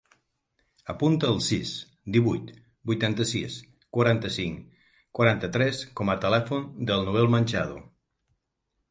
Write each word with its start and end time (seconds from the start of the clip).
Apunta 0.91 1.27
el 1.31 1.35
sis, 1.47 1.73
divuit, 2.15 2.47
vuitanta-sis, 2.91 3.57
quaranta-cinc, 3.97 4.63
quaranta-tres 5.19 5.83
com 6.01 6.11
a 6.13 6.15
telèfon 6.25 6.65
del 6.93 7.05
Noel 7.11 7.29
Manchado. 7.35 7.77